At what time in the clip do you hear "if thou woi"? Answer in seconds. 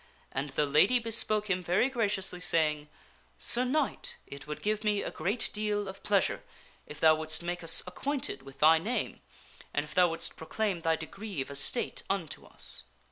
9.83-10.35